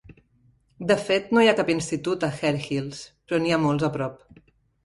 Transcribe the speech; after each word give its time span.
De 0.91 0.97
fet, 1.09 1.27
no 1.37 1.43
hi 1.43 1.51
ha 1.51 1.53
cap 1.59 1.69
institut 1.75 2.25
a 2.29 2.31
Harehills, 2.39 3.03
però 3.29 3.41
n'hi 3.45 3.55
ha 3.55 3.61
molts 3.67 3.87
a 3.91 3.93
prop. 4.01 4.21